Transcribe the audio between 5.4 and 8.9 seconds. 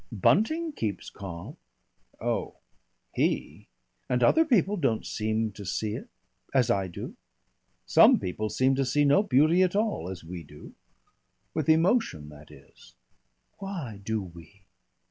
to see it as I do." "Some people seem to